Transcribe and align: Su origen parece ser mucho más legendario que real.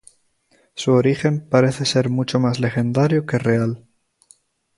Su 0.73 0.93
origen 0.93 1.47
parece 1.47 1.85
ser 1.85 2.09
mucho 2.09 2.39
más 2.39 2.59
legendario 2.59 3.27
que 3.27 3.37
real. 3.37 3.85